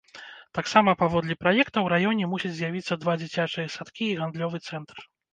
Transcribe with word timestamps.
Таксама 0.57 0.93
паводле 1.01 1.35
праекта 1.43 1.69
ў 1.69 1.83
раёне 1.93 2.29
мусіць 2.31 2.53
з'явіцца 2.59 2.97
два 3.03 3.13
дзіцячыя 3.21 3.67
садкі 3.75 4.07
і 4.09 4.15
гандлёвы 4.23 4.63
цэнтр. 4.71 5.05